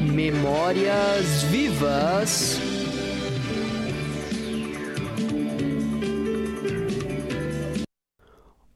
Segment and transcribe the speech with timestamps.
[0.00, 2.58] Memórias Vivas.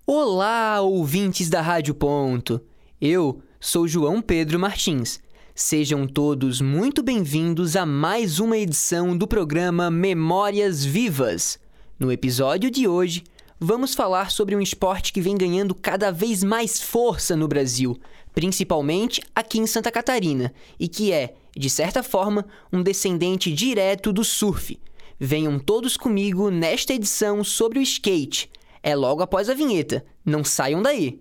[0.07, 2.61] Olá, ouvintes da Rádio Ponto.
[3.01, 5.21] Eu sou João Pedro Martins.
[5.55, 11.59] Sejam todos muito bem-vindos a mais uma edição do programa Memórias Vivas.
[11.99, 13.23] No episódio de hoje,
[13.63, 17.97] vamos falar sobre um esporte que vem ganhando cada vez mais força no Brasil,
[18.35, 24.25] principalmente aqui em Santa Catarina, e que é, de certa forma, um descendente direto do
[24.25, 24.81] surf.
[25.17, 28.51] Venham todos comigo nesta edição sobre o skate.
[28.83, 30.05] É logo após a vinheta.
[30.25, 31.21] Não saiam daí!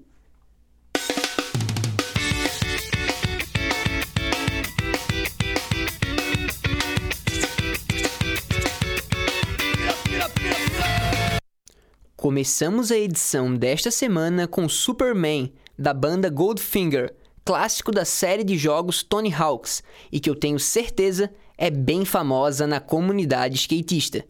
[12.21, 19.01] Começamos a edição desta semana com Superman, da banda Goldfinger, clássico da série de jogos
[19.01, 19.81] Tony Hawks
[20.11, 24.23] e que eu tenho certeza é bem famosa na comunidade skatista.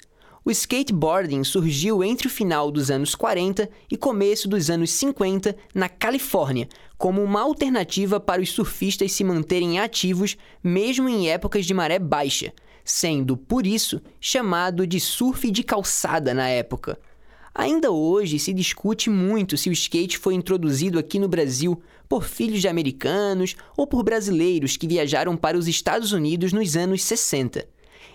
[0.46, 5.90] O skateboarding surgiu entre o final dos anos 40 e começo dos anos 50 na
[5.90, 12.00] Califórnia, como uma alternativa para os surfistas se manterem ativos mesmo em épocas de maré
[12.00, 12.54] baixa,
[12.86, 16.98] sendo, por isso, chamado de surf de calçada na época.
[17.54, 22.62] Ainda hoje se discute muito se o skate foi introduzido aqui no Brasil por filhos
[22.62, 27.68] de americanos ou por brasileiros que viajaram para os Estados Unidos nos anos 60.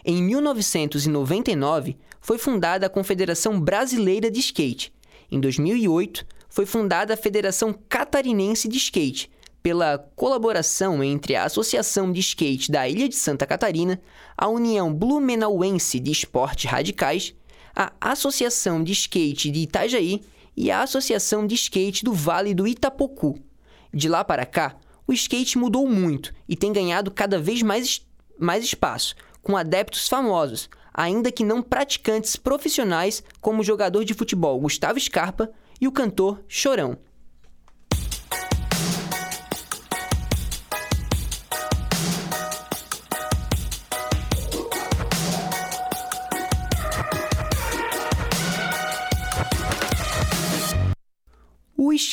[0.05, 4.93] Em 1999, foi fundada a Confederação Brasileira de Skate.
[5.31, 9.31] Em 2008, foi fundada a Federação Catarinense de Skate,
[9.63, 14.01] pela colaboração entre a Associação de Skate da Ilha de Santa Catarina,
[14.37, 17.35] a União Blumenauense de Esportes Radicais
[17.77, 20.23] a Associação de Skate de Itajaí
[20.57, 23.39] e a Associação de Skate do Vale do Itapocu.
[23.93, 28.01] De lá para cá, o skate mudou muito e tem ganhado cada vez mais,
[28.39, 34.59] mais espaço, com adeptos famosos, ainda que não praticantes profissionais, como o jogador de futebol
[34.59, 36.99] Gustavo Scarpa e o cantor Chorão.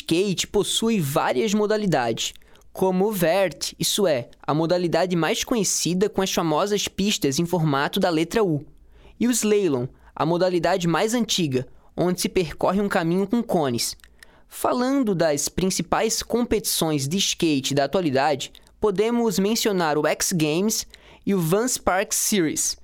[0.04, 2.34] Skate possui várias modalidades,
[2.74, 7.98] como o vert, isso é, a modalidade mais conhecida com as famosas pistas em formato
[7.98, 8.66] da letra U,
[9.18, 11.66] e o slalom, a modalidade mais antiga,
[11.96, 13.96] onde se percorre um caminho com cones.
[14.46, 20.86] Falando das principais competições de skate da atualidade, podemos mencionar o X Games
[21.24, 22.76] e o Vans Park Series.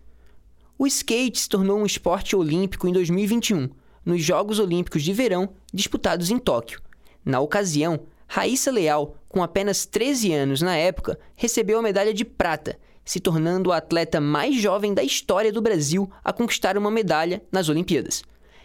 [0.78, 3.69] O skate se tornou um esporte olímpico em 2021,
[4.06, 6.81] nos Jogos Olímpicos de Verão disputados em Tóquio.
[7.25, 12.78] Na ocasião, Raíssa Leal, com apenas 13 anos na época, recebeu a medalha de prata,
[13.04, 17.69] se tornando a atleta mais jovem da história do Brasil a conquistar uma medalha nas
[17.69, 18.22] Olimpíadas.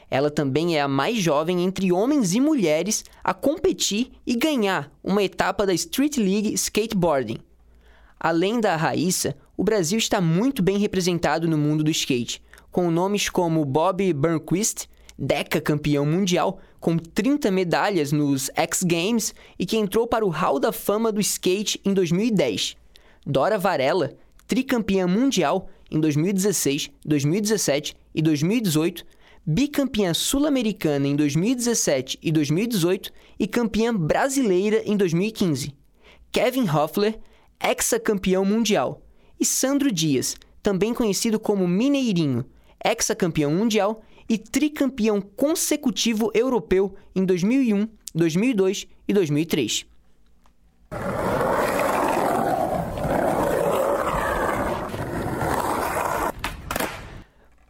[0.09, 5.23] Ela também é a mais jovem entre homens e mulheres a competir e ganhar uma
[5.23, 7.39] etapa da Street League Skateboarding.
[8.19, 12.41] Além da Raíssa, o Brasil está muito bem representado no mundo do skate,
[12.71, 14.87] com nomes como Bob Burnquist,
[15.17, 20.59] Deca campeão mundial, com 30 medalhas nos X Games e que entrou para o Hall
[20.59, 22.75] da Fama do Skate em 2010.
[23.25, 24.13] Dora Varela,
[24.45, 29.05] tricampeã mundial em 2016, 2017 e 2018,
[29.45, 35.73] bicampeã sul-americana em 2017 e 2018 e campeã brasileira em 2015.
[36.31, 37.17] Kevin Hoffler,
[37.63, 39.01] ex-campeão mundial.
[39.39, 42.45] E Sandro Dias, também conhecido como Mineirinho,
[42.83, 49.85] ex-campeão mundial e tricampeão consecutivo europeu em 2001, 2002 e 2003.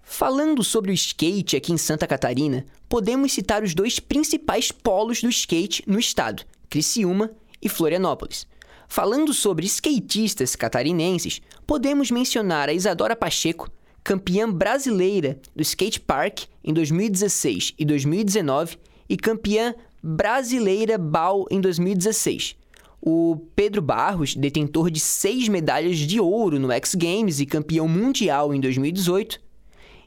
[0.04, 5.30] Falando sobre o skate aqui em Santa Catarina, podemos citar os dois principais polos do
[5.30, 8.48] skate no estado, Criciúma e Florianópolis.
[8.88, 13.70] Falando sobre skatistas catarinenses, podemos mencionar a Isadora Pacheco,
[14.06, 18.78] campeã brasileira do skate park em 2016 e 2019
[19.10, 22.56] e campeã brasileira BAL em 2016.
[23.02, 28.54] O Pedro Barros, detentor de seis medalhas de ouro no X Games e campeão mundial
[28.54, 29.42] em 2018.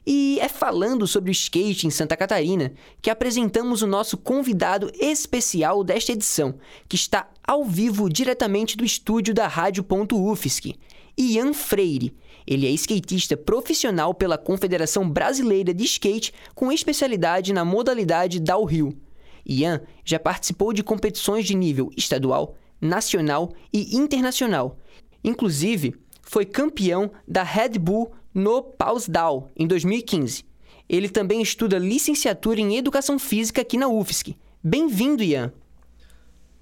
[0.07, 2.71] E é falando sobre o skate em Santa Catarina
[3.01, 6.55] que apresentamos o nosso convidado especial desta edição,
[6.87, 10.75] que está ao vivo diretamente do estúdio da Rádio.UFSC,
[11.17, 12.15] Ian Freire
[12.45, 18.97] ele é skatista profissional pela Confederação Brasileira de Skate com especialidade na modalidade downhill.
[19.45, 24.77] Ian já participou de competições de nível estadual, nacional e internacional.
[25.23, 30.45] Inclusive, foi campeão da Red Bull no Pausdal em 2015.
[30.87, 34.35] Ele também estuda licenciatura em Educação Física aqui na UFSC.
[34.63, 35.53] Bem-vindo, Ian!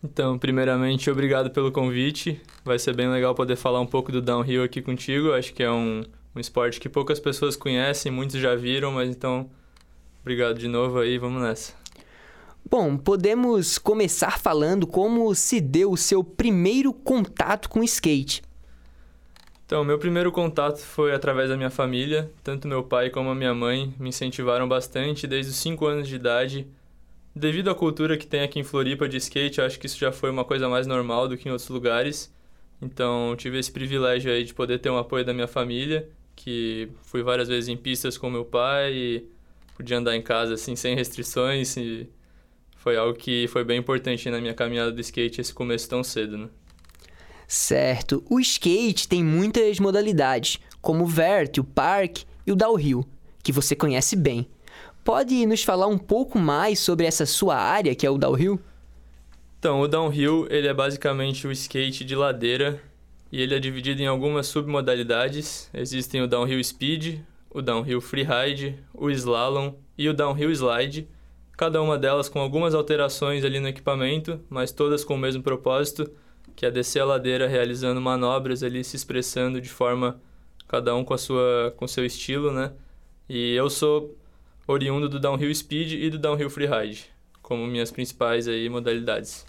[0.03, 2.39] Então, primeiramente, obrigado pelo convite.
[2.63, 5.33] Vai ser bem legal poder falar um pouco do downhill aqui contigo.
[5.33, 6.03] Acho que é um,
[6.35, 9.49] um esporte que poucas pessoas conhecem, muitos já viram, mas então,
[10.21, 11.73] obrigado de novo aí, vamos nessa.
[12.69, 18.43] Bom, podemos começar falando como se deu o seu primeiro contato com skate.
[19.65, 22.31] Então, meu primeiro contato foi através da minha família.
[22.43, 26.15] Tanto meu pai como a minha mãe me incentivaram bastante desde os 5 anos de
[26.15, 26.67] idade
[27.37, 30.31] Devido à cultura que tem aqui em Floripa de skate, acho que isso já foi
[30.31, 32.33] uma coisa mais normal do que em outros lugares.
[32.81, 37.21] Então, tive esse privilégio aí de poder ter um apoio da minha família, que fui
[37.21, 39.27] várias vezes em pistas com meu pai e
[39.75, 42.09] podia andar em casa assim sem restrições e
[42.75, 46.39] foi algo que foi bem importante na minha caminhada do skate esse começo tão cedo,
[46.39, 46.49] né?
[47.47, 48.23] Certo.
[48.27, 53.05] O skate tem muitas modalidades, como o vert, o park e o downhill,
[53.43, 54.47] que você conhece bem.
[55.07, 58.59] Pode nos falar um pouco mais sobre essa sua área, que é o downhill?
[59.57, 62.81] Então, o downhill ele é basicamente o skate de ladeira
[63.31, 65.69] e ele é dividido em algumas submodalidades.
[65.73, 71.07] Existem o downhill speed, o downhill freeride, o slalom e o downhill slide.
[71.55, 76.11] Cada uma delas com algumas alterações ali no equipamento, mas todas com o mesmo propósito,
[76.53, 80.19] que é descer a ladeira realizando manobras ali, se expressando de forma
[80.67, 82.73] cada um com a sua com seu estilo, né?
[83.29, 84.13] E eu sou
[84.67, 87.05] oriundo do downhill speed e do downhill freeride,
[87.41, 89.45] como minhas principais aí modalidades.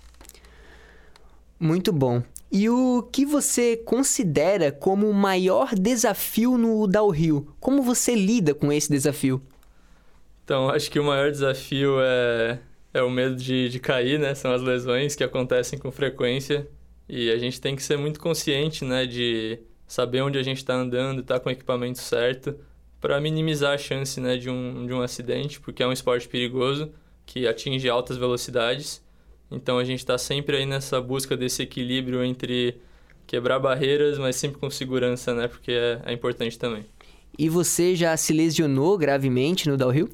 [1.58, 2.22] Muito bom.
[2.50, 7.48] E o que você considera como o maior desafio no downhill?
[7.60, 9.42] Como você lida com esse desafio?
[10.44, 12.58] Então, acho que o maior desafio é,
[12.94, 14.34] é o medo de, de cair, né?
[14.34, 16.66] São as lesões que acontecem com frequência.
[17.06, 19.04] E a gente tem que ser muito consciente, né?
[19.04, 22.54] De saber onde a gente está andando, estar tá com o equipamento certo
[23.00, 26.90] para minimizar a chance né, de, um, de um acidente, porque é um esporte perigoso
[27.24, 29.02] que atinge altas velocidades.
[29.50, 32.80] Então a gente está sempre aí nessa busca desse equilíbrio entre
[33.26, 35.48] quebrar barreiras, mas sempre com segurança, né?
[35.48, 36.84] Porque é, é importante também.
[37.38, 40.08] E você já se lesionou gravemente no downhill?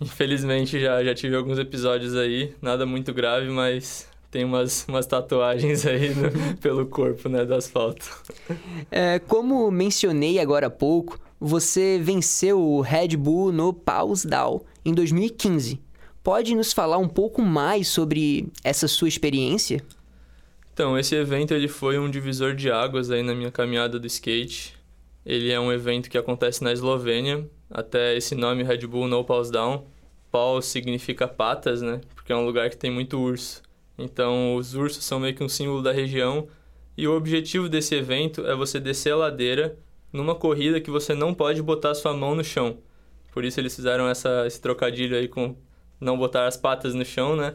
[0.00, 5.86] Infelizmente já, já tive alguns episódios aí, nada muito grave, mas tem umas, umas tatuagens
[5.86, 8.06] aí no, pelo corpo, né, do asfalto.
[8.90, 15.80] É, como mencionei agora há pouco, você venceu o Red Bull no Pausdal em 2015.
[16.22, 19.84] Pode nos falar um pouco mais sobre essa sua experiência?
[20.72, 24.74] Então, esse evento ele foi um divisor de águas aí na minha caminhada do skate.
[25.24, 29.50] Ele é um evento que acontece na Eslovênia, até esse nome Red Bull No Paws
[29.50, 29.86] Down.
[30.30, 32.00] Paws significa patas, né?
[32.14, 33.62] Porque é um lugar que tem muito urso.
[33.98, 36.48] Então, os ursos são meio que um símbolo da região.
[36.96, 39.78] E o objetivo desse evento é você descer a ladeira
[40.16, 42.78] numa corrida que você não pode botar sua mão no chão.
[43.32, 45.54] Por isso eles fizeram essa, esse trocadilho aí com
[46.00, 47.54] não botar as patas no chão, né?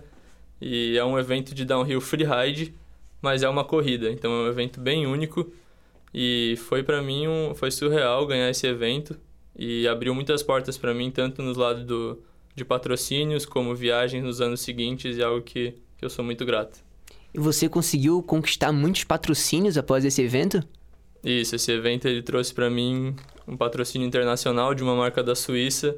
[0.62, 2.74] E é um evento de downhill freeride,
[3.22, 5.52] mas é uma corrida, então é um evento bem único.
[6.14, 9.18] E foi para mim um, foi surreal ganhar esse evento
[9.58, 12.22] e abriu muitas portas para mim, tanto nos lados do,
[12.56, 16.46] de patrocínios como viagens nos anos seguintes, e é algo que, que eu sou muito
[16.46, 16.80] grato.
[17.34, 20.62] E você conseguiu conquistar muitos patrocínios após esse evento?
[21.24, 23.16] Isso, esse evento ele trouxe para mim
[23.48, 25.96] um patrocínio internacional de uma marca da Suíça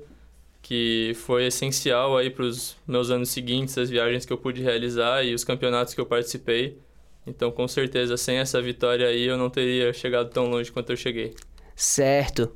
[0.64, 5.22] que foi essencial aí para os meus anos seguintes, as viagens que eu pude realizar
[5.22, 6.80] e os campeonatos que eu participei.
[7.28, 10.98] Então, com certeza, sem essa vitória aí, eu não teria chegado tão longe quanto eu
[10.98, 11.34] cheguei.
[11.76, 12.54] Certo.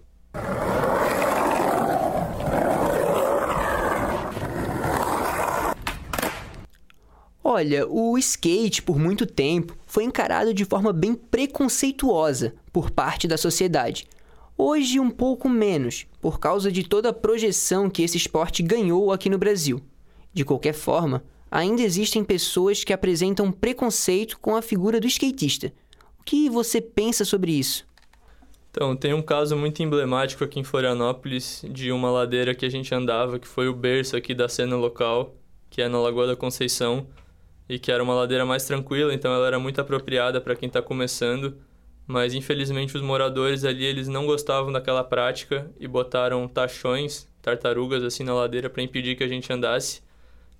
[7.49, 13.37] Olha, o skate, por muito tempo, foi encarado de forma bem preconceituosa por parte da
[13.37, 14.05] sociedade.
[14.57, 19.29] Hoje, um pouco menos, por causa de toda a projeção que esse esporte ganhou aqui
[19.29, 19.79] no Brasil.
[20.33, 25.71] De qualquer forma, ainda existem pessoas que apresentam preconceito com a figura do skatista.
[26.19, 27.87] O que você pensa sobre isso?
[28.71, 32.93] Então, tem um caso muito emblemático aqui em Florianópolis de uma ladeira que a gente
[32.93, 35.33] andava, que foi o berço aqui da cena local,
[35.69, 37.07] que é na Lagoa da Conceição
[37.69, 40.81] e que era uma ladeira mais tranquila, então ela era muito apropriada para quem está
[40.81, 41.57] começando.
[42.05, 48.23] Mas infelizmente os moradores ali eles não gostavam daquela prática e botaram tachões, tartarugas assim
[48.23, 50.01] na ladeira para impedir que a gente andasse.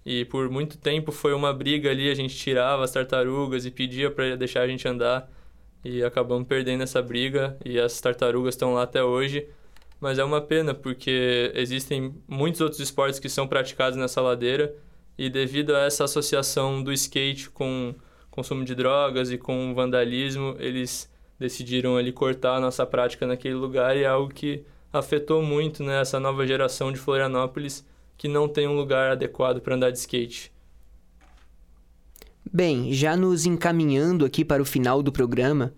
[0.06, 4.12] E por muito tempo foi uma briga ali, a gente tirava as tartarugas e pedia
[4.12, 5.30] para deixar a gente andar.
[5.86, 9.48] E acabamos perdendo essa briga e as tartarugas estão lá até hoje.
[10.00, 14.76] Mas é uma pena porque existem muitos outros esportes que são praticados nessa ladeira
[15.18, 17.96] e devido a essa associação do skate com,
[18.30, 21.10] consumo de drogas e com vandalismo, eles
[21.40, 26.02] decidiram ali cortar a nossa prática naquele lugar e é algo que afetou muito né,
[26.02, 27.86] essa nova geração de Florianópolis
[28.18, 30.52] que não tem um lugar adequado para andar de skate.
[32.52, 35.74] Bem, já nos encaminhando aqui para o final do programa,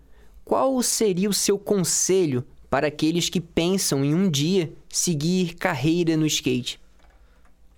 [0.45, 6.25] qual seria o seu conselho para aqueles que pensam em um dia seguir carreira no
[6.25, 6.79] skate?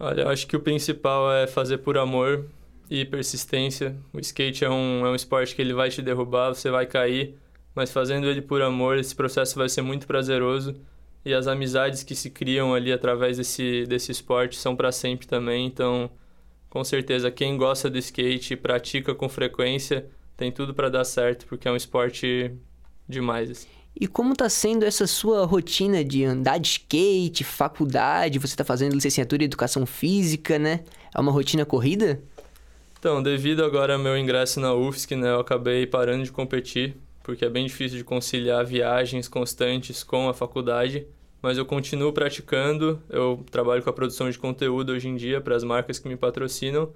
[0.03, 2.47] Olha, eu acho que o principal é fazer por amor
[2.89, 3.95] e persistência.
[4.11, 7.37] O skate é um, é um esporte que ele vai te derrubar, você vai cair,
[7.75, 10.75] mas fazendo ele por amor, esse processo vai ser muito prazeroso
[11.23, 15.67] e as amizades que se criam ali através desse, desse esporte são para sempre também.
[15.67, 16.09] Então,
[16.67, 21.45] com certeza, quem gosta do skate e pratica com frequência tem tudo para dar certo,
[21.45, 22.51] porque é um esporte
[23.07, 23.51] demais.
[23.51, 23.67] Assim.
[23.99, 28.39] E como está sendo essa sua rotina de andar de skate, faculdade?
[28.39, 30.81] Você está fazendo licenciatura em educação física, né?
[31.13, 32.21] É uma rotina corrida?
[32.97, 37.45] Então, devido agora ao meu ingresso na UFSC, né, eu acabei parando de competir porque
[37.45, 41.05] é bem difícil de conciliar viagens constantes com a faculdade,
[41.41, 43.01] mas eu continuo praticando.
[43.09, 46.17] Eu trabalho com a produção de conteúdo hoje em dia para as marcas que me
[46.17, 46.91] patrocinam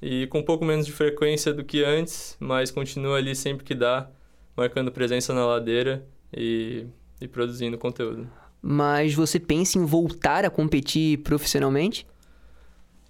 [0.00, 3.74] e com um pouco menos de frequência do que antes, mas continuo ali sempre que
[3.74, 4.08] dá,
[4.56, 6.86] marcando presença na ladeira e,
[7.20, 8.28] e produzindo conteúdo.
[8.60, 12.06] Mas você pensa em voltar a competir profissionalmente?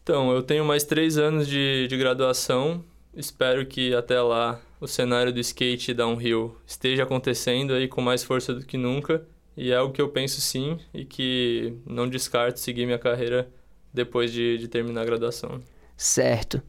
[0.02, 2.84] Então, eu tenho mais três anos de, de graduação.
[3.14, 8.54] Espero que até lá o cenário do skate downhill esteja acontecendo aí com mais força
[8.54, 9.26] do que nunca.
[9.56, 13.48] E é algo que eu penso sim e que não descarto seguir minha carreira
[13.92, 15.60] depois de, de terminar a graduação.
[15.96, 16.62] Certo.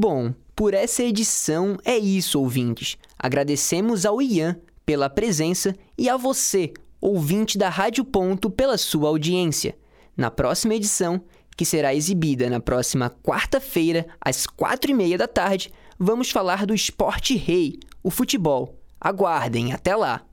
[0.00, 2.96] Bom, por essa edição é isso, ouvintes.
[3.18, 9.76] Agradecemos ao Ian pela presença e a você, ouvinte da Rádio Ponto, pela sua audiência.
[10.16, 11.20] Na próxima edição,
[11.56, 16.72] que será exibida na próxima quarta-feira, às quatro e meia da tarde, vamos falar do
[16.72, 18.78] esporte rei, o futebol.
[19.00, 20.27] Aguardem, até lá!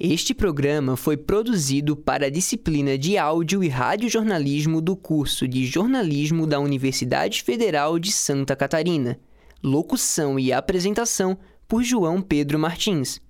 [0.00, 6.46] Este programa foi produzido para a disciplina de Áudio e Radiojornalismo do curso de Jornalismo
[6.46, 9.18] da Universidade Federal de Santa Catarina.
[9.60, 11.36] Locução e apresentação
[11.66, 13.20] por João Pedro Martins.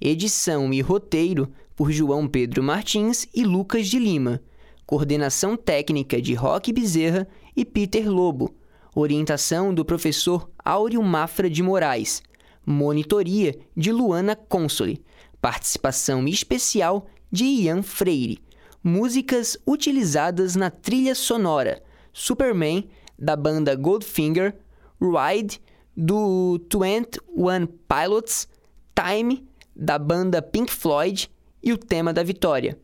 [0.00, 4.42] Edição e roteiro por João Pedro Martins e Lucas de Lima.
[4.84, 8.52] Coordenação técnica de Roque Bezerra e Peter Lobo.
[8.92, 12.20] Orientação do professor Áureo Mafra de Moraes.
[12.66, 15.00] Monitoria de Luana Consoli
[15.46, 18.42] participação especial de Ian Freire,
[18.82, 21.80] músicas utilizadas na trilha sonora.
[22.12, 24.56] Superman, da banda Goldfinger,
[25.00, 25.60] Ride,
[25.96, 28.48] do 21 Pilots,
[28.92, 31.30] Time, da banda Pink Floyd.
[31.62, 32.76] E o tema da vitória.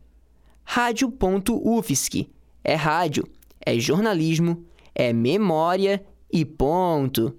[0.63, 2.31] Rádio.UFSC
[2.63, 3.27] é rádio,
[3.61, 4.65] é jornalismo,
[4.95, 7.37] é memória e ponto.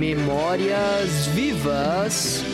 [0.00, 2.49] Memórias Vivas.